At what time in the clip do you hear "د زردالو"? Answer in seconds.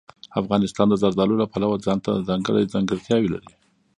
0.89-1.39